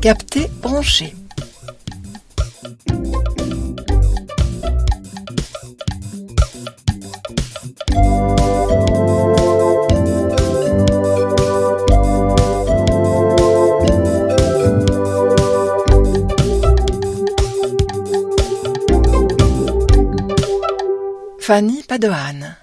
Capté 0.00 0.48
branché. 0.62 1.12
Fanny 21.40 21.82
Padoan. 21.86 22.56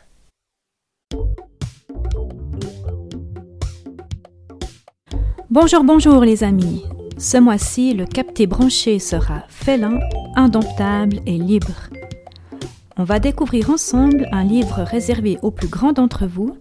Bonjour, 5.51 5.83
bonjour 5.83 6.21
les 6.21 6.43
amis. 6.43 6.83
Ce 7.19 7.37
mois-ci, 7.37 7.95
le 7.95 8.05
capté 8.05 8.45
branché 8.45 8.99
sera 8.99 9.43
félin, 9.49 9.99
indomptable 10.35 11.19
et 11.25 11.37
libre. 11.37 11.89
On 12.95 13.03
va 13.03 13.17
découvrir 13.17 13.71
ensemble 13.71 14.27
un 14.31 14.43
livre 14.43 14.83
réservé 14.83 15.39
aux 15.41 15.49
plus 15.49 15.67
grands 15.67 15.93
d'entre 15.93 16.27
vous, 16.27 16.55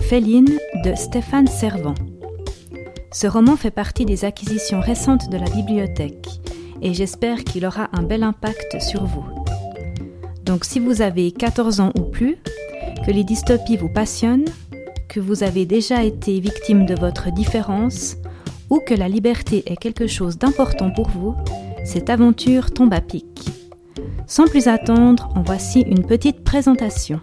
Féline 0.00 0.58
de 0.84 0.94
Stéphane 0.96 1.46
Servant. 1.46 1.94
Ce 3.12 3.28
roman 3.28 3.56
fait 3.56 3.70
partie 3.70 4.04
des 4.04 4.24
acquisitions 4.24 4.80
récentes 4.80 5.30
de 5.30 5.36
la 5.36 5.48
bibliothèque 5.48 6.28
et 6.80 6.94
j'espère 6.94 7.44
qu'il 7.44 7.64
aura 7.64 7.88
un 7.92 8.02
bel 8.02 8.24
impact 8.24 8.80
sur 8.80 9.04
vous. 9.04 9.24
Donc 10.44 10.64
si 10.64 10.80
vous 10.80 11.00
avez 11.00 11.30
14 11.30 11.78
ans 11.78 11.92
ou 11.96 12.02
plus, 12.02 12.38
que 13.06 13.12
les 13.12 13.22
dystopies 13.22 13.76
vous 13.76 13.88
passionnent, 13.88 14.48
que 15.08 15.20
vous 15.20 15.44
avez 15.44 15.64
déjà 15.64 16.02
été 16.02 16.40
victime 16.40 16.86
de 16.86 16.98
votre 16.98 17.30
différence, 17.32 18.16
ou 18.72 18.80
que 18.80 18.94
la 18.94 19.06
liberté 19.06 19.62
est 19.66 19.76
quelque 19.76 20.06
chose 20.06 20.38
d'important 20.38 20.90
pour 20.90 21.10
vous, 21.10 21.34
cette 21.84 22.08
aventure 22.08 22.70
tombe 22.70 22.94
à 22.94 23.02
pic. 23.02 23.50
Sans 24.26 24.46
plus 24.46 24.66
attendre, 24.66 25.28
en 25.36 25.42
voici 25.42 25.82
une 25.82 26.06
petite 26.06 26.42
présentation. 26.42 27.20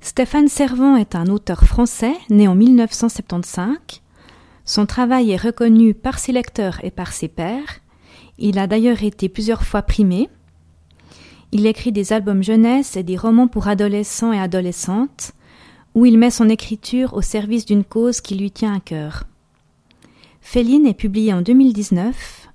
Stéphane 0.00 0.46
Servant 0.46 0.94
est 0.94 1.16
un 1.16 1.26
auteur 1.26 1.64
français 1.64 2.14
né 2.30 2.46
en 2.46 2.54
1975. 2.54 4.02
Son 4.68 4.84
travail 4.84 5.30
est 5.30 5.42
reconnu 5.42 5.94
par 5.94 6.18
ses 6.18 6.30
lecteurs 6.30 6.84
et 6.84 6.90
par 6.90 7.14
ses 7.14 7.28
pairs. 7.28 7.80
Il 8.36 8.58
a 8.58 8.66
d'ailleurs 8.66 9.02
été 9.02 9.30
plusieurs 9.30 9.62
fois 9.62 9.80
primé. 9.80 10.28
Il 11.52 11.64
écrit 11.64 11.90
des 11.90 12.12
albums 12.12 12.42
jeunesse 12.42 12.94
et 12.94 13.02
des 13.02 13.16
romans 13.16 13.48
pour 13.48 13.66
adolescents 13.66 14.30
et 14.30 14.38
adolescentes, 14.38 15.32
où 15.94 16.04
il 16.04 16.18
met 16.18 16.30
son 16.30 16.50
écriture 16.50 17.14
au 17.14 17.22
service 17.22 17.64
d'une 17.64 17.82
cause 17.82 18.20
qui 18.20 18.34
lui 18.34 18.50
tient 18.50 18.74
à 18.74 18.80
cœur. 18.80 19.24
Féline 20.42 20.86
est 20.86 20.92
publié 20.92 21.32
en 21.32 21.40
2019. 21.40 22.50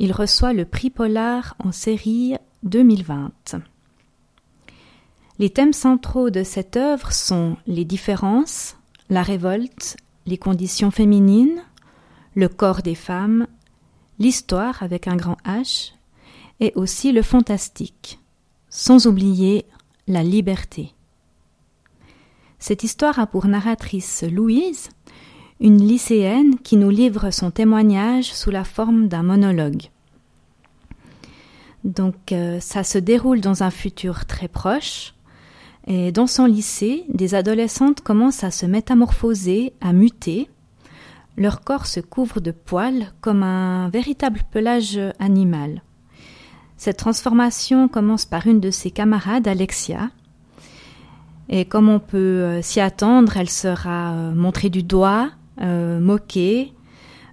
Il 0.00 0.10
reçoit 0.10 0.54
le 0.54 0.64
prix 0.64 0.90
Polar 0.90 1.54
en 1.60 1.70
série 1.70 2.34
2020. 2.64 3.30
Les 5.38 5.50
thèmes 5.50 5.72
centraux 5.72 6.30
de 6.30 6.42
cette 6.42 6.76
œuvre 6.76 7.12
sont 7.12 7.56
les 7.68 7.84
différences, 7.84 8.76
la 9.10 9.22
révolte, 9.22 9.96
les 10.26 10.38
conditions 10.38 10.90
féminines, 10.90 11.62
le 12.34 12.48
corps 12.48 12.82
des 12.82 12.94
femmes, 12.94 13.46
l'histoire 14.18 14.82
avec 14.82 15.08
un 15.08 15.16
grand 15.16 15.36
H, 15.44 15.92
et 16.60 16.72
aussi 16.76 17.12
le 17.12 17.22
fantastique, 17.22 18.20
sans 18.68 19.06
oublier 19.06 19.66
la 20.06 20.22
liberté. 20.22 20.94
Cette 22.58 22.84
histoire 22.84 23.18
a 23.18 23.26
pour 23.26 23.46
narratrice 23.46 24.22
Louise, 24.22 24.90
une 25.60 25.78
lycéenne 25.78 26.58
qui 26.58 26.76
nous 26.76 26.90
livre 26.90 27.30
son 27.30 27.50
témoignage 27.50 28.32
sous 28.32 28.50
la 28.50 28.64
forme 28.64 29.08
d'un 29.08 29.22
monologue. 29.22 29.90
Donc 31.84 32.32
euh, 32.32 32.60
ça 32.60 32.84
se 32.84 32.98
déroule 32.98 33.40
dans 33.40 33.62
un 33.62 33.70
futur 33.70 34.26
très 34.26 34.48
proche, 34.48 35.14
et 35.86 36.12
dans 36.12 36.26
son 36.26 36.46
lycée, 36.46 37.04
des 37.08 37.34
adolescentes 37.34 38.00
commencent 38.00 38.44
à 38.44 38.50
se 38.50 38.66
métamorphoser, 38.66 39.72
à 39.80 39.92
muter. 39.92 40.48
Leur 41.36 41.62
corps 41.62 41.86
se 41.86 42.00
couvre 42.00 42.40
de 42.40 42.52
poils 42.52 43.12
comme 43.20 43.42
un 43.42 43.88
véritable 43.88 44.42
pelage 44.50 45.00
animal. 45.18 45.82
Cette 46.76 46.98
transformation 46.98 47.88
commence 47.88 48.24
par 48.26 48.46
une 48.46 48.60
de 48.60 48.70
ses 48.70 48.90
camarades, 48.90 49.48
Alexia. 49.48 50.10
Et 51.48 51.64
comme 51.64 51.88
on 51.88 52.00
peut 52.00 52.16
euh, 52.16 52.62
s'y 52.62 52.80
attendre, 52.80 53.36
elle 53.36 53.50
sera 53.50 54.12
euh, 54.12 54.34
montrée 54.34 54.70
du 54.70 54.82
doigt, 54.82 55.30
euh, 55.60 56.00
moquée, 56.00 56.72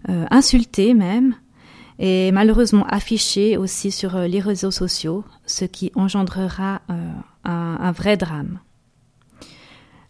insultée 0.07 0.93
même, 0.93 1.35
et 1.99 2.31
malheureusement 2.31 2.85
affichée 2.87 3.57
aussi 3.57 3.91
sur 3.91 4.17
les 4.17 4.39
réseaux 4.39 4.71
sociaux, 4.71 5.25
ce 5.45 5.65
qui 5.65 5.91
engendrera 5.93 6.81
un, 7.49 7.91
vrai 7.91 8.17
drame. 8.17 8.59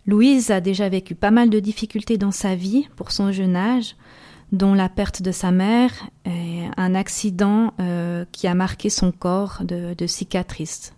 Louise 0.06 0.52
a 0.52 0.62
déjà 0.62 0.90
vécu 0.90 1.16
pas 1.16 1.32
mal 1.32 1.50
de 1.50 1.60
difficultés 1.60 2.18
dans 2.18 2.32
sa 2.32 2.56
vie 2.56 2.88
pour 2.96 3.12
son 3.12 3.32
jeune 3.32 3.56
âge, 3.56 3.96
dont 4.52 4.74
la 4.74 4.90
perte 4.90 5.22
de 5.22 5.32
sa 5.32 5.52
mère 5.52 5.92
et 6.26 6.64
un 6.76 6.96
accident 6.96 7.74
euh, 7.80 8.26
qui 8.32 8.48
a 8.48 8.56
marqué 8.56 8.90
son 8.90 9.12
corps 9.12 9.62
de, 9.64 10.08
cicatrices. 10.08 10.94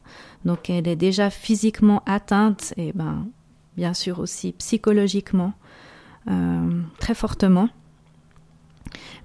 Donc 0.45 0.69
elle 0.69 0.87
est 0.87 0.95
déjà 0.95 1.29
physiquement 1.29 2.01
atteinte 2.05 2.73
et 2.77 2.93
ben, 2.93 3.27
bien 3.75 3.93
sûr 3.93 4.19
aussi 4.19 4.53
psychologiquement 4.53 5.53
euh, 6.29 6.81
très 6.99 7.13
fortement. 7.13 7.67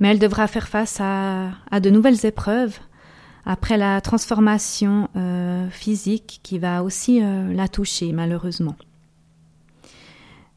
Mais 0.00 0.08
elle 0.08 0.18
devra 0.18 0.46
faire 0.48 0.68
face 0.68 1.00
à 1.00 1.80
de 1.80 1.90
nouvelles 1.90 2.26
épreuves 2.26 2.78
après 3.46 3.78
la 3.78 4.00
transformation 4.00 5.08
euh, 5.16 5.70
physique 5.70 6.40
qui 6.42 6.58
va 6.58 6.82
aussi 6.82 7.22
euh, 7.22 7.52
la 7.54 7.68
toucher 7.68 8.12
malheureusement. 8.12 8.76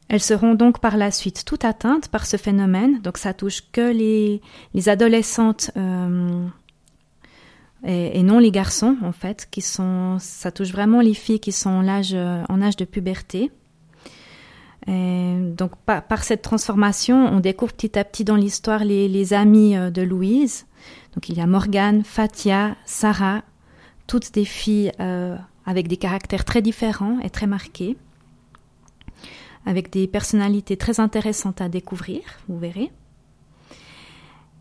Elles 0.08 0.20
seront 0.20 0.56
donc 0.56 0.80
par 0.80 0.96
la 0.96 1.12
suite 1.12 1.44
toutes 1.46 1.64
atteintes 1.64 2.08
par 2.08 2.26
ce 2.26 2.36
phénomène, 2.36 3.00
donc 3.00 3.16
ça 3.16 3.32
touche 3.32 3.62
que 3.70 3.92
les, 3.92 4.42
les 4.74 4.88
adolescentes 4.88 5.70
euh, 5.76 6.46
et, 7.86 8.22
non 8.24 8.40
les 8.40 8.50
garçons 8.50 8.96
en 9.02 9.12
fait, 9.12 9.46
qui 9.52 9.62
sont, 9.62 10.16
ça 10.18 10.50
touche 10.50 10.72
vraiment 10.72 11.00
les 11.00 11.14
filles 11.14 11.40
qui 11.40 11.52
sont 11.52 11.70
en 11.70 11.86
âge, 11.86 12.14
en 12.14 12.60
âge 12.60 12.76
de 12.76 12.84
puberté. 12.84 13.52
Et 14.86 15.36
donc 15.56 15.72
par, 15.84 16.24
cette 16.24 16.42
transformation, 16.42 17.26
on 17.26 17.40
découvre 17.40 17.72
petit 17.72 17.98
à 17.98 18.04
petit 18.04 18.24
dans 18.24 18.36
l'histoire 18.36 18.84
les, 18.84 19.08
les 19.08 19.34
amis 19.34 19.74
de 19.74 20.02
Louise, 20.02 20.66
donc 21.14 21.28
il 21.28 21.36
y 21.36 21.40
a 21.40 21.46
Morgane, 21.46 22.04
Fatia, 22.04 22.76
Sarah, 22.84 23.42
toutes 24.06 24.32
des 24.32 24.44
filles 24.44 24.90
euh, 24.98 25.36
avec 25.64 25.86
des 25.86 25.96
caractères 25.96 26.44
très 26.44 26.62
différents 26.62 27.20
et 27.20 27.30
très 27.30 27.46
marqués, 27.46 27.96
avec 29.66 29.90
des 29.92 30.08
personnalités 30.08 30.76
très 30.76 30.98
intéressantes 30.98 31.60
à 31.60 31.68
découvrir, 31.68 32.22
vous 32.48 32.58
verrez. 32.58 32.90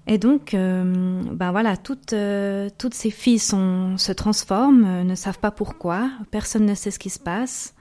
Et 0.05 0.17
donc, 0.17 0.53
euh, 0.53 1.21
ben 1.31 1.51
voilà, 1.51 1.77
toutes, 1.77 2.13
euh, 2.13 2.69
toutes 2.77 2.93
ces 2.93 3.11
filles 3.11 3.39
se 3.39 4.11
transforment, 4.11 5.03
ne 5.03 5.15
savent 5.15 5.39
pas 5.39 5.51
pourquoi, 5.51 6.09
personne 6.29 6.65
ne 6.65 6.75
sait 6.75 6.91
ce 6.91 6.99
qui 6.99 7.09
se 7.09 7.19
passe. 7.19 7.73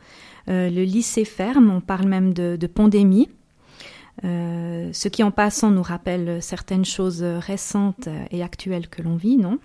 Le 0.46 0.82
lycée 0.84 1.24
ferme, 1.24 1.70
on 1.70 1.80
parle 1.80 2.06
même 2.06 2.32
de, 2.32 2.66
pandémie. 2.66 3.28
Euh, 4.24 4.90
ce 4.92 5.08
qui 5.08 5.22
en 5.22 5.30
passant 5.30 5.70
nous 5.70 5.82
rappelle 5.82 6.42
certaines 6.42 6.84
choses 6.84 7.22
récentes 7.22 8.08
et 8.30 8.42
actuelles 8.42 8.88
que 8.88 9.02
l'on 9.02 9.16
vit, 9.16 9.36
non? 9.36 9.58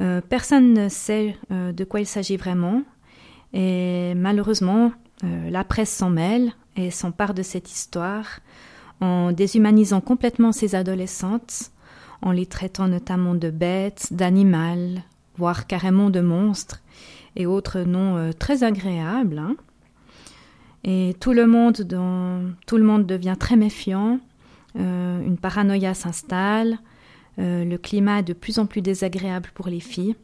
Euh, 0.00 0.20
Personne 0.28 0.72
ne 0.72 0.88
sait 0.88 1.36
euh, 1.52 1.72
de 1.72 1.84
quoi 1.84 2.00
il 2.00 2.06
s'agit 2.06 2.36
vraiment. 2.36 2.82
Et 3.52 4.12
malheureusement 4.16 4.92
la 5.22 5.62
presse 5.62 5.90
s'en 5.94 6.10
mêle 6.10 6.52
et 6.76 6.90
s'empare 6.90 7.32
de 7.32 7.42
cette 7.42 7.70
histoire 7.70 8.40
en 9.00 9.32
déshumanisant 9.32 10.00
complètement 10.00 10.52
ces 10.52 10.74
adolescentes, 10.74 11.70
en 12.20 12.32
les 12.32 12.46
traitant 12.46 12.88
notamment 12.88 13.34
de 13.34 13.48
bêtes, 13.48 14.08
d'animaux, 14.10 14.98
voire 15.38 15.66
carrément 15.66 16.10
de 16.10 16.20
monstres 16.20 16.82
et 17.36 17.46
autres 17.46 17.80
noms 17.80 18.30
très 18.38 18.62
agréables. 18.64 19.38
Hein 19.38 19.56
et 20.84 21.16
tout 21.18 21.32
le 21.32 21.46
monde, 21.46 21.76
devient 23.06 23.36
très 23.38 23.56
méfiant, 23.56 24.20
euh, 24.78 25.22
une 25.22 25.38
paranoïa 25.38 25.94
s'installe, 25.94 26.78
euh, 27.38 27.64
le 27.64 27.78
climat 27.78 28.20
est 28.20 28.24
de 28.24 28.34
plus 28.34 28.58
en 28.58 28.66
plus 28.66 28.82
désagréable 28.82 29.50
pour 29.54 29.68
les 29.68 29.80
filles. 29.80 30.14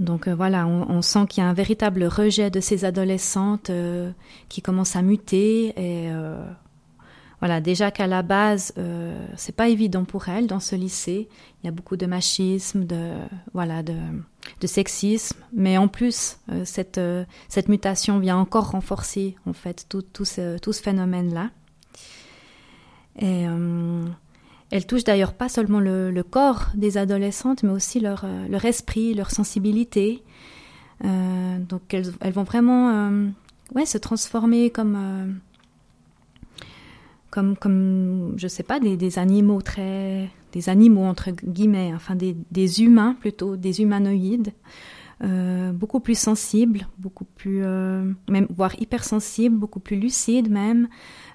Donc 0.00 0.26
euh, 0.26 0.34
voilà, 0.34 0.66
on, 0.66 1.00
sent 1.00 1.26
qu'il 1.28 1.44
y 1.44 1.46
a 1.46 1.48
un 1.48 1.52
véritable 1.52 2.04
rejet 2.04 2.50
de 2.50 2.58
ces 2.58 2.84
adolescentes 2.84 3.70
qui 4.48 4.62
commencent 4.62 4.96
à 4.96 5.02
muter 5.02 5.68
et 5.80 6.10
voilà, 7.42 7.60
déjà 7.60 7.90
qu'à 7.90 8.06
la 8.06 8.22
base, 8.22 8.72
euh, 8.78 9.26
c'est 9.36 9.56
pas 9.56 9.68
évident 9.68 10.04
pour 10.04 10.28
elle 10.28 10.46
dans 10.46 10.60
ce 10.60 10.76
lycée. 10.76 11.28
Il 11.60 11.66
y 11.66 11.68
a 11.68 11.72
beaucoup 11.72 11.96
de 11.96 12.06
machisme, 12.06 12.84
de 12.84 13.14
voilà, 13.52 13.82
de, 13.82 13.96
de 14.60 14.66
sexisme, 14.68 15.40
mais 15.52 15.76
en 15.76 15.88
plus, 15.88 16.38
euh, 16.52 16.62
cette 16.64 16.98
euh, 16.98 17.24
cette 17.48 17.68
mutation 17.68 18.20
vient 18.20 18.36
encore 18.36 18.70
renforcer 18.70 19.34
en 19.44 19.54
fait 19.54 19.86
tout 19.88 20.02
tout 20.02 20.24
ce 20.24 20.56
tout 20.58 20.72
ce 20.72 20.80
phénomène-là. 20.80 21.50
Et 23.18 23.48
euh, 23.48 24.04
elle 24.70 24.86
touche 24.86 25.02
d'ailleurs 25.02 25.32
pas 25.32 25.48
seulement 25.48 25.80
le, 25.80 26.12
le, 26.12 26.22
corps 26.22 26.66
des 26.76 26.96
adolescentes, 26.96 27.64
mais 27.64 27.72
aussi 27.72 27.98
leur 27.98 28.24
leur 28.48 28.64
esprit, 28.64 29.14
leur 29.14 29.32
sensibilité. 29.32 30.22
donc 31.02 31.92
elles, 31.92 32.12
elles 32.20 32.32
vont 32.32 32.44
vraiment 32.44 33.10
ouais 33.74 33.84
se 33.84 33.98
transformer 33.98 34.70
comme 34.70 35.40
comme, 37.32 37.56
comme 37.56 38.34
je 38.36 38.46
sais 38.46 38.62
pas, 38.62 38.78
des, 38.78 38.96
des, 38.96 39.18
animaux 39.18 39.62
très, 39.62 40.28
des 40.52 40.68
animaux 40.68 41.04
entre 41.04 41.30
guillemets, 41.30 41.92
enfin 41.94 42.14
des, 42.14 42.36
des 42.52 42.82
humains 42.82 43.16
plutôt, 43.18 43.56
des 43.56 43.80
humanoïdes, 43.80 44.52
euh, 45.24 45.72
beaucoup 45.72 46.00
plus 46.00 46.18
sensibles, 46.18 46.86
beaucoup 46.98 47.24
plus, 47.24 47.62
euh, 47.64 48.12
même 48.28 48.46
voire 48.54 48.78
hypersensibles, 48.80 49.56
beaucoup 49.56 49.80
plus 49.80 49.96
lucides 49.98 50.50
même. 50.50 50.88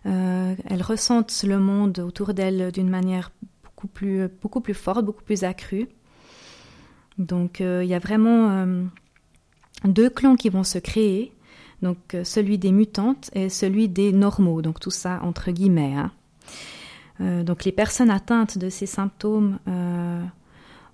Euh, 0.06 0.56
elles 0.66 0.84
ressentent 0.84 1.44
le 1.44 1.58
monde 1.58 2.00
autour 2.00 2.34
d'elles 2.36 2.72
d'une 2.72 2.90
manière 2.90 3.32
beaucoup 3.64 3.88
plus, 3.88 4.28
beaucoup 4.42 4.62
plus 4.62 4.76
forte, 4.76 5.04
beaucoup 5.04 5.24
plus 5.24 5.44
accrue. 5.44 5.88
Donc 7.18 7.60
euh, 7.62 7.84
il 7.84 7.90
y 7.90 7.96
a 7.96 8.00
vraiment 8.00 8.52
euh, 8.52 8.84
deux 9.86 10.10
clans 10.10 10.36
qui 10.36 10.50
vont 10.50 10.64
se 10.64 10.78
créer 10.78 11.32
donc 11.82 11.98
euh, 12.14 12.24
celui 12.24 12.58
des 12.58 12.72
mutantes 12.72 13.30
et 13.34 13.50
celui 13.50 13.88
des 13.88 14.12
normaux, 14.12 14.62
donc 14.62 14.80
tout 14.80 14.92
ça 14.92 15.20
entre 15.24 15.52
guillemets. 15.52 15.94
Hein. 15.96 16.12
Euh, 17.22 17.44
donc 17.44 17.66
les 17.66 17.72
personnes 17.72 18.10
atteintes 18.10 18.58
de 18.58 18.70
ces 18.70 18.86
symptômes 18.86 19.60
euh, 19.68 20.24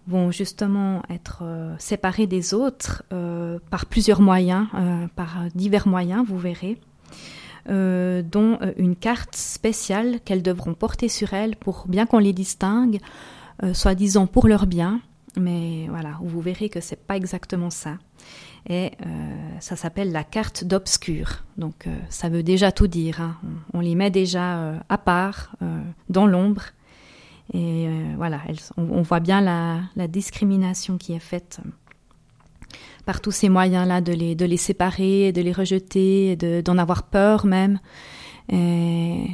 vont 0.08 0.32
justement 0.32 1.02
être 1.10 1.44
séparées 1.80 2.28
des 2.28 2.54
autres 2.54 3.04
par 3.70 3.86
plusieurs 3.86 4.20
moyens, 4.20 4.68
par 5.16 5.46
divers 5.56 5.88
moyens, 5.88 6.26
vous 6.28 6.38
verrez, 6.38 6.78
dont 7.70 8.60
une 8.76 8.98
carte 8.98 9.34
spéciale 9.38 10.20
qu'elles 10.26 10.44
devront 10.44 10.74
porter 10.74 11.08
sur 11.08 11.34
elles 11.34 11.56
pour 11.56 11.86
bien 11.88 12.06
qu'on 12.06 12.18
les 12.18 12.34
distingue, 12.34 13.00
soi-disant 13.72 14.28
pour 14.28 14.50
leur 14.50 14.68
bien, 14.68 15.00
mais 15.40 15.88
voilà, 15.88 16.20
vous 16.22 16.42
verrez 16.42 16.68
que 16.68 16.82
c'est 16.82 17.08
pas 17.08 17.16
exactement 17.16 17.70
ça 17.70 17.98
et 18.70 18.92
euh, 19.06 19.10
ça 19.60 19.76
s'appelle 19.76 20.12
la 20.12 20.24
carte 20.24 20.64
d'obscur. 20.64 21.44
Donc 21.58 21.86
euh, 21.86 21.96
ça 22.10 22.30
veut 22.30 22.44
déjà 22.44 22.72
tout 22.72 22.88
dire. 22.88 23.22
Hein. 23.22 23.36
On, 23.74 23.82
les 23.82 23.96
met 23.96 24.10
déjà 24.10 24.58
euh, 24.58 24.78
à 24.90 24.98
part, 24.98 25.56
dans 26.10 26.26
l'ombre. 26.26 26.64
Et 27.54 27.88
voilà, 28.16 28.40
on, 28.78 29.02
voit 29.02 29.20
bien 29.20 29.42
la, 29.42 30.08
discrimination 30.08 30.98
qui 30.98 31.14
est 31.14 31.20
faite 31.20 31.60
par 33.06 33.20
tous 33.20 33.32
ces 33.32 33.50
moyens-là 33.50 34.00
de 34.00 34.14
les, 34.14 34.34
de 34.34 34.46
les 34.46 34.58
séparer, 34.58 35.34
de 35.34 35.42
les 35.42 35.52
rejeter, 35.52 36.38
d'en 36.38 36.76
de, 36.76 36.80
avoir 36.80 37.04
peur 37.04 37.46
même. 37.46 37.80
Et, 38.50 39.28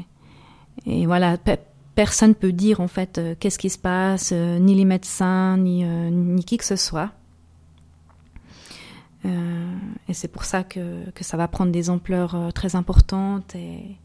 et 0.87 1.05
voilà, 1.05 1.37
pe 1.37 1.55
personne 1.93 2.33
peut 2.33 2.51
dire 2.51 2.79
en 2.79 2.87
fait 2.87 3.21
qu'est-ce 3.39 3.59
qui 3.59 3.69
se 3.69 3.77
passe, 3.77 4.31
ni 4.31 4.73
les 4.73 4.85
médecins, 4.85 5.57
ni, 5.57 5.83
ni 5.83 6.43
qui 6.43 6.57
que 6.57 6.65
ce 6.65 6.77
soit. 6.77 7.11
Euh, 9.25 9.75
et 10.07 10.13
c'est 10.13 10.27
pour 10.27 10.44
ça 10.45 10.63
que, 10.63 11.10
que, 11.12 11.24
ça 11.24 11.36
va 11.36 11.48
prendre 11.48 11.71
des 11.71 11.89
ampleurs 11.89 12.36
euh, 12.36 12.51
très 12.51 12.75
importantes 12.75 13.56
et, 13.56 13.98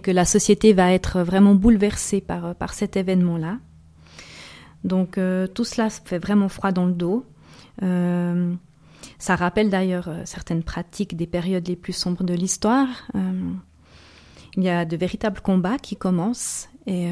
que 0.00 0.10
la 0.10 0.24
société 0.24 0.72
va 0.72 0.92
être 0.92 1.20
vraiment 1.20 1.54
bouleversée 1.54 2.22
par, 2.22 2.54
par 2.54 2.72
cet 2.72 2.96
événement-là. 2.96 3.58
Donc 4.84 5.18
euh, 5.18 5.46
tout 5.46 5.64
cela 5.64 5.90
fait 5.90 6.18
vraiment 6.18 6.48
froid 6.48 6.72
dans 6.72 6.86
le 6.86 6.92
dos. 6.92 7.24
Euh, 7.82 8.54
ça 9.18 9.36
rappelle 9.36 9.70
d'ailleurs 9.70 10.08
euh, 10.08 10.22
certaines 10.24 10.62
pratiques 10.62 11.16
des 11.16 11.26
périodes 11.26 11.66
les 11.68 11.76
plus 11.76 11.92
sombres 11.92 12.24
de 12.24 12.34
l'histoire. 12.34 12.88
il 13.14 14.62
y 14.62 14.68
a 14.68 14.84
de 14.84 14.96
véritables 14.96 15.40
combats 15.40 15.78
qui 15.78 15.96
commencent 15.96 16.68
et 16.86 17.08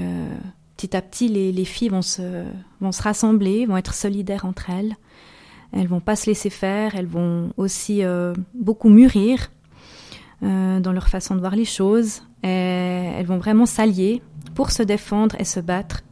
petit 0.76 0.96
à 0.96 1.00
petit 1.00 1.28
les, 1.28 1.52
les 1.52 1.64
filles 1.64 1.88
vont 1.88 2.02
se, 2.02 2.44
vont 2.80 2.92
se 2.92 3.02
rassembler, 3.02 3.66
vont 3.66 3.76
être 3.76 3.94
solidaires 3.94 4.44
entre 4.44 4.68
elles. 4.68 4.96
Elles 5.72 5.86
vont 5.86 6.00
pas 6.00 6.16
se 6.16 6.26
laisser 6.26 6.50
faire, 6.50 6.96
elles 6.96 7.06
vont 7.06 7.52
aussi 7.56 8.02
euh, 8.02 8.34
beaucoup 8.54 8.88
mûrir 8.88 9.50
euh, 10.42 10.80
dans 10.80 10.92
leur 10.92 11.08
façon 11.08 11.34
de 11.34 11.40
voir 11.40 11.54
les 11.54 11.64
choses. 11.64 12.22
Elles 12.42 13.26
vont 13.26 13.38
vraiment 13.38 13.66
s'allier 13.66 14.22
pour 14.54 14.70
se 14.70 14.82
défendre 14.82 15.36
et 15.38 15.44
se 15.44 15.60
battre, 15.60 16.02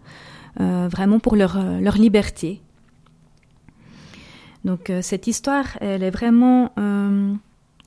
euh, 0.60 0.88
vraiment 0.90 1.19
pour 1.19 1.34
leur, 1.34 1.58
liberté. 1.96 2.60
Donc 4.64 4.93
cette 5.00 5.26
histoire, 5.26 5.78
elle 5.81 6.02
est 6.02 6.10
vraiment 6.10 6.72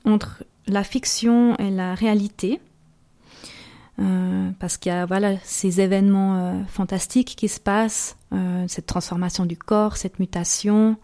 entre 0.04 0.42
la 0.66 0.82
fiction 0.82 1.56
et 1.56 1.70
la 1.70 1.94
réalité. 1.94 2.60
Parce 4.58 4.78
qu'il 4.78 4.90
y 4.90 4.94
a 4.94 5.06
voilà 5.06 5.36
ces 5.44 5.80
événements 5.80 6.64
fantastiques 6.66 7.36
qui 7.36 7.48
se 7.48 7.60
passent, 7.60 8.16
cette 8.66 8.86
transformation 8.86 9.46
du 9.46 9.56
corps, 9.56 9.96
cette 9.96 10.18
mutation, 10.18 10.96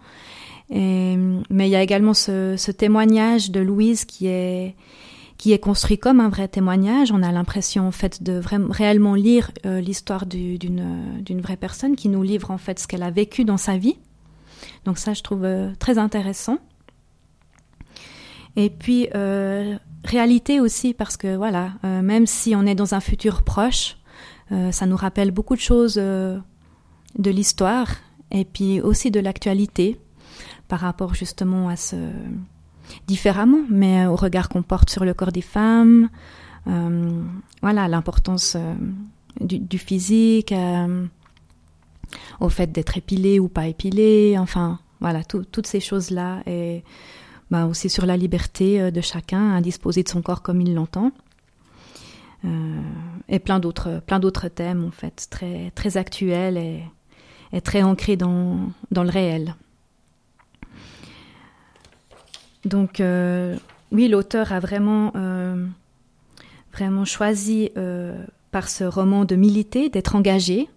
et, 0.71 1.17
mais 1.51 1.69
il 1.69 1.71
y 1.71 1.77
a 1.77 1.83
également 1.83 2.15
ce, 2.15 2.57
ce, 2.57 2.71
témoignage 2.71 3.51
de 3.51 3.61
Louise 3.61 4.05
qui 4.05 4.27
est 4.27 4.75
qui 5.39 5.53
est 5.53 5.59
construit 5.61 5.99
comme 5.99 6.21
un 6.21 6.29
vrai 6.29 6.49
témoignage. 6.49 7.13
On 7.13 7.23
a 7.23 7.31
l'impression 7.31 7.87
en 7.87 7.93
fait 7.93 8.23
de 8.23 8.41
réellement 8.71 9.15
lire 9.15 9.51
euh, 9.67 9.81
l'histoire 9.81 10.27
d'une 10.27 11.23
d'une 11.23 11.41
vraie 11.41 11.57
personne 11.57 11.97
qui 11.97 12.09
nous 12.09 12.23
livre 12.23 12.51
en 12.51 12.59
fait 12.59 12.79
ce 12.79 12.87
qu'elle 12.87 13.03
a 13.03 13.11
vécu 13.11 13.45
dans 13.45 13.57
sa 13.57 13.79
vie. 13.79 13.99
Donc 14.85 14.99
ça, 14.99 15.15
je 15.15 15.23
trouve 15.23 15.45
euh, 15.45 15.71
très 15.79 15.97
intéressant. 15.99 16.59
Et 18.59 18.71
puis 18.71 19.09
euh, 19.15 19.77
réalité 20.05 20.59
aussi 20.59 20.93
parce 20.93 21.17
que 21.17 21.37
voilà, 21.37 21.75
euh, 21.85 22.03
même 22.03 22.27
si 22.27 22.57
on 22.57 22.67
est 22.67 22.75
dans 22.75 22.93
un 22.93 23.01
futur 23.01 23.45
proche, 23.45 23.99
euh, 24.51 24.73
ça 24.73 24.85
nous 24.87 24.97
rappelle 24.97 25.31
beaucoup 25.31 25.55
de 25.55 25.61
choses 25.61 25.95
de 25.95 26.41
l'histoire 27.31 27.89
et 28.33 28.45
puis 28.45 28.81
aussi 28.81 29.13
de 29.13 29.21
l'actualité 29.21 30.01
par 30.69 30.81
rapport 30.81 31.15
justement 31.15 31.69
à 31.69 31.77
ce 31.77 31.97
différemment, 33.07 33.65
mais 33.69 34.07
au 34.07 34.17
regard 34.17 34.49
qu'on 34.49 34.63
porte 34.63 34.91
sur 34.91 35.05
le 35.05 35.15
corps 35.15 35.33
des 35.33 35.43
femmes, 35.43 36.09
euh, 36.67 37.23
voilà 37.63 37.89
l'importance 37.89 38.57
euh, 38.57 38.75
du, 39.41 39.79
physique, 39.79 40.53
euh, 40.53 41.07
au 42.41 42.49
fait 42.49 42.71
d'être 42.73 42.97
épilé 42.97 43.41
ou 43.41 43.49
pas 43.49 43.67
épilé, 43.67 44.37
enfin 44.39 44.79
voilà 45.01 45.25
tout, 45.25 45.45
toutes 45.45 45.67
ces 45.67 45.81
choses 45.81 46.11
là 46.11 46.43
et 46.47 46.83
bah, 47.51 47.67
aussi 47.67 47.89
sur 47.89 48.07
la 48.07 48.17
liberté 48.17 48.81
euh, 48.81 48.91
de 48.91 49.01
chacun 49.01 49.53
à 49.53 49.61
disposer 49.61 50.03
de 50.03 50.09
son 50.09 50.23
corps 50.23 50.43
comme 50.43 50.61
il 50.61 50.75
l'entend. 50.75 51.13
Euh, 52.45 52.81
et 53.29 53.41
plein 53.41 53.59
d'autres 53.59 54.01
plein 54.07 54.21
d'autres 54.21 54.47
thèmes 54.47 54.85
en 54.85 54.93
fait 54.93 55.27
très 55.29 55.73
très 55.73 55.97
actuels 55.97 56.57
et, 56.57 57.61
très 57.63 57.83
ancrés 57.83 58.17
dans 58.17 58.73
le 58.93 59.09
réel. 59.09 59.57
Donc 62.65 63.01
euh, 63.01 63.57
oui, 63.93 64.09
l'auteur 64.09 64.53
a 64.53 64.61
vraiment 64.61 65.13
euh, 65.17 65.67
choisi 67.05 67.71
euh, 67.77 68.25
par 68.51 68.69
ce 68.69 68.85
roman 68.85 69.25
de 69.25 69.37
militer, 69.37 69.89
d'être 69.89 70.17
engagé, 70.17 70.69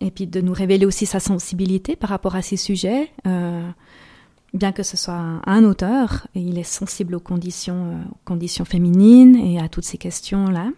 et 0.00 0.10
puis 0.10 0.26
de 0.26 0.40
nous 0.42 0.52
révéler 0.52 0.84
aussi 0.84 1.06
sa 1.06 1.20
sensibilité 1.20 1.96
par 1.96 2.10
rapport 2.10 2.34
à 2.34 2.42
ces 2.42 2.58
sujets. 2.58 3.10
Bien 3.24 4.72
que 4.72 4.82
ce 4.82 4.96
soit 4.96 5.40
un, 5.46 5.64
auteur, 5.64 6.28
il 6.34 6.58
est 6.58 6.62
sensible 6.62 7.14
aux 7.14 7.20
conditions, 7.20 8.02
aux 8.10 8.18
conditions 8.26 8.66
féminines 8.66 9.36
et 9.36 9.58
à 9.58 9.68
toutes 9.68 9.84
ces 9.84 9.96
questions 9.96 10.48
là. 10.48 10.68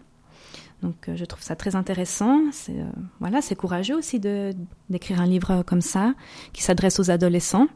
Donc 0.82 1.10
je 1.12 1.24
trouve 1.24 1.42
ça 1.42 1.56
très 1.56 1.74
intéressant. 1.74 2.42
C'est 2.52 2.76
voilà, 3.18 3.42
c'est 3.42 3.56
courageux 3.56 3.96
aussi 3.96 4.20
d'écrire 4.20 5.20
un 5.20 5.26
livre 5.26 5.64
comme 5.64 5.80
ça 5.80 6.14
qui 6.52 6.62
s'adresse 6.62 7.00
aux 7.00 7.10
adolescents 7.10 7.66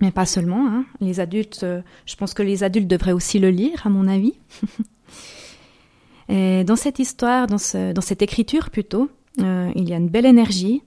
mais 0.00 0.10
pas 0.10 0.26
seulement. 0.26 0.66
Hein. 0.68 0.84
Les 1.00 1.20
adultes, 1.20 1.60
euh, 1.62 1.82
je 2.06 2.16
pense 2.16 2.34
que 2.34 2.42
les 2.42 2.64
adultes 2.64 2.88
devraient 2.88 3.12
aussi 3.12 3.38
le 3.38 3.50
lire, 3.50 3.86
à 3.86 3.88
mon 3.88 4.08
avis. 4.08 4.34
Dans 6.28 6.76
cette 6.76 6.98
histoire, 6.98 7.46
dans, 7.46 7.56
ce, 7.56 7.94
dans 7.94 8.02
cette 8.02 8.20
écriture 8.20 8.68
plutôt, 8.68 9.08
euh, 9.40 9.72
il 9.74 9.88
y 9.88 9.94
a 9.94 9.96
une 9.96 10.10
belle 10.10 10.26
énergie. 10.26 10.82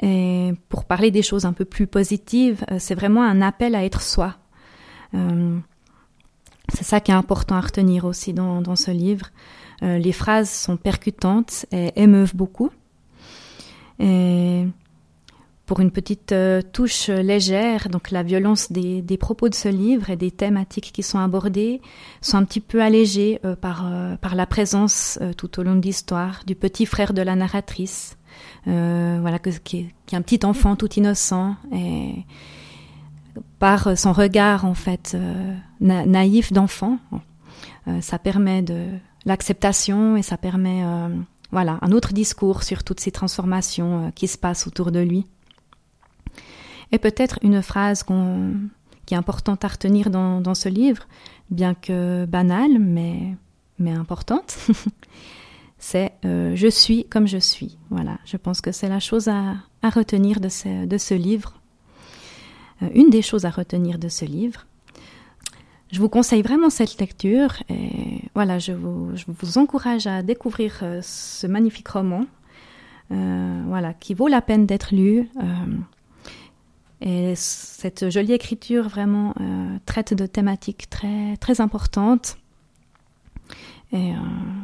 Et 0.00 0.52
pour 0.68 0.84
parler 0.84 1.10
des 1.10 1.22
choses 1.22 1.44
un 1.44 1.52
peu 1.52 1.64
plus 1.64 1.88
positives, 1.88 2.64
euh, 2.70 2.76
c'est 2.78 2.94
vraiment 2.94 3.24
un 3.24 3.42
appel 3.42 3.74
à 3.74 3.84
être 3.84 4.00
soi. 4.00 4.36
C'est 5.12 6.84
ça 6.84 7.00
qui 7.00 7.10
est 7.10 7.14
important 7.14 7.56
à 7.56 7.60
retenir 7.60 8.04
aussi 8.04 8.32
dans, 8.32 8.62
dans 8.62 8.76
ce 8.76 8.92
livre. 8.92 9.26
Les 9.82 10.12
phrases 10.12 10.48
sont 10.48 10.76
percutantes 10.76 11.66
et 11.72 11.90
émeuvent 11.96 12.36
beaucoup. 12.36 12.70
Et 13.98 14.49
pour 15.70 15.78
une 15.78 15.92
petite 15.92 16.32
euh, 16.32 16.62
touche 16.62 17.06
légère, 17.06 17.90
donc 17.90 18.10
la 18.10 18.24
violence 18.24 18.72
des, 18.72 19.16
propos 19.20 19.48
de 19.48 19.54
ce 19.54 19.68
livre 19.68 20.10
et 20.10 20.16
des 20.16 20.32
thématiques 20.32 20.90
qui 20.90 21.04
sont 21.04 21.20
abordées 21.20 21.80
sont 22.20 22.38
un 22.38 22.44
petit 22.44 22.58
peu 22.58 22.82
allégées 22.82 23.38
euh, 23.44 23.54
par, 23.54 23.86
euh, 23.86 24.16
par 24.16 24.34
la 24.34 24.46
présence 24.46 25.20
tout 25.36 25.60
au 25.60 25.62
long 25.62 25.76
de 25.76 25.82
l'histoire 25.82 26.42
du 26.44 26.56
petit 26.56 26.86
frère 26.86 27.12
de 27.12 27.22
la 27.22 27.36
narratrice, 27.36 28.18
voilà, 28.66 29.38
qui, 29.38 29.92
est, 30.10 30.16
un 30.16 30.22
petit 30.22 30.44
enfant 30.44 30.74
tout 30.74 30.92
innocent 30.94 31.54
et 31.72 32.24
par 33.60 33.96
son 33.96 34.12
regard 34.12 34.64
en 34.64 34.74
fait 34.74 35.16
naïf 35.78 36.52
d'enfant, 36.52 36.98
ça 38.00 38.18
permet 38.18 38.62
de 38.62 38.86
l'acceptation 39.24 40.16
et 40.16 40.22
ça 40.22 40.36
permet 40.36 40.82
voilà 41.52 41.78
un 41.82 41.92
autre 41.92 42.12
discours 42.12 42.64
sur 42.64 42.82
toutes 42.82 42.98
ces 42.98 43.12
transformations 43.12 44.10
qui 44.16 44.26
se 44.26 44.36
passent 44.36 44.66
autour 44.66 44.90
de 44.90 44.98
lui. 44.98 45.26
Et 46.92 46.98
peut-être 46.98 47.38
une 47.42 47.62
phrase 47.62 48.04
qui 49.06 49.14
est 49.14 49.16
importante 49.16 49.64
à 49.64 49.68
retenir 49.68 50.10
dans, 50.10 50.54
ce 50.54 50.68
livre, 50.68 51.06
bien 51.50 51.74
que 51.74 52.24
banale, 52.26 52.78
mais, 52.78 53.36
mais 53.78 53.92
importante, 53.92 54.58
c'est 55.78 56.12
euh, 56.24 56.54
Je 56.56 56.68
suis 56.68 57.04
comme 57.04 57.26
je 57.26 57.38
suis. 57.38 57.78
Voilà, 57.90 58.18
je 58.24 58.36
pense 58.36 58.60
que 58.60 58.72
c'est 58.72 58.88
la 58.88 59.00
chose 59.00 59.28
à, 59.28 59.56
retenir 59.82 60.40
de 60.40 60.48
ce, 60.48 61.14
livre. 61.14 61.54
Euh, 62.82 62.88
une 62.94 63.10
des 63.10 63.22
choses 63.22 63.44
à 63.44 63.50
retenir 63.50 63.98
de 63.98 64.08
ce 64.08 64.24
livre. 64.24 64.66
Je 65.92 65.98
vous 65.98 66.08
conseille 66.08 66.42
vraiment 66.42 66.70
cette 66.70 66.98
lecture 66.98 67.54
et 67.68 68.22
voilà, 68.34 68.60
je 68.60 68.70
vous, 68.70 69.10
je 69.16 69.24
vous 69.26 69.58
encourage 69.58 70.06
à 70.06 70.22
découvrir 70.22 70.78
euh, 70.82 71.00
ce 71.02 71.48
magnifique 71.48 71.88
roman, 71.88 72.26
voilà, 73.10 73.92
qui 73.92 74.14
vaut 74.14 74.28
la 74.28 74.40
peine 74.40 74.66
d'être 74.66 74.94
lu. 74.94 75.28
Et 77.00 77.34
cette 77.34 78.10
jolie 78.10 78.32
écriture 78.32 78.88
vraiment 78.88 79.34
euh, 79.40 79.76
traite 79.86 80.12
de 80.12 80.26
thématiques 80.26 80.90
très, 80.90 81.36
très 81.38 81.60
importantes. 81.60 82.36
Et 83.92 84.12
euh, 84.12 84.16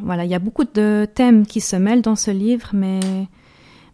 voilà, 0.03 0.25
il 0.25 0.31
y 0.31 0.35
a 0.35 0.39
beaucoup 0.39 0.65
de 0.65 1.09
thèmes 1.13 1.47
qui 1.47 1.61
se 1.61 1.77
mêlent 1.77 2.03
dans 2.03 2.15
ce 2.15 2.31
livre, 2.31 2.71
mais, 2.75 3.01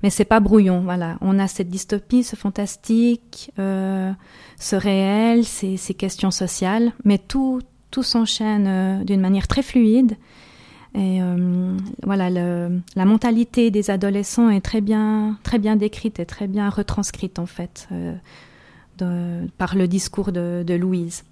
mais 0.02 0.10
c'est 0.10 0.24
pas 0.24 0.40
brouillon. 0.40 0.80
Voilà, 0.80 1.18
on 1.20 1.38
a 1.38 1.46
cette 1.46 1.70
dystopie, 1.70 2.24
ce 2.24 2.34
fantastique, 2.34 3.52
euh, 3.58 4.12
ce 4.58 4.76
réel, 4.76 5.44
ces, 5.44 5.76
ces, 5.76 5.94
questions 5.94 6.32
sociales, 6.32 6.92
mais 7.04 7.18
tout, 7.18 7.60
tout 7.90 8.02
s'enchaîne 8.02 9.04
d'une 9.04 9.20
manière 9.20 9.46
très 9.46 9.62
fluide. 9.62 10.16
Et 10.94 11.22
euh, 11.22 11.74
voilà, 12.02 12.28
la 12.28 13.04
mentalité 13.04 13.70
des 13.70 13.88
adolescents 13.90 14.50
est 14.50 14.60
très 14.60 14.82
bien, 14.82 15.38
très 15.42 15.58
bien 15.58 15.74
décrite 15.76 16.20
et 16.20 16.26
très 16.26 16.46
bien 16.46 16.68
retranscrite 16.68 17.38
en 17.38 17.46
fait 17.46 17.88
euh, 17.92 18.12
par 19.58 19.74
le 19.74 19.88
discours 19.88 20.32
de, 20.32 20.62
de, 20.66 20.74
Louise. 20.74 21.24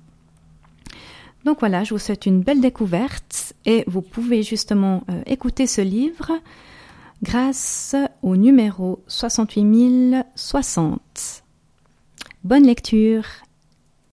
Donc 1.44 1.60
voilà, 1.60 1.84
je 1.84 1.92
vous 1.92 1.98
souhaite 1.98 2.24
une 2.26 2.40
belle 2.40 2.62
découverte 2.62 3.52
et 3.66 3.84
vous 3.86 4.02
pouvez 4.02 4.42
justement 4.42 5.04
euh, 5.10 5.20
écouter 5.26 5.66
ce 5.66 5.82
livre 5.82 6.32
grâce 7.22 7.94
au 8.22 8.36
numéro 8.36 9.04
68060. 9.08 11.42
Bonne 12.44 12.64
lecture 12.64 13.24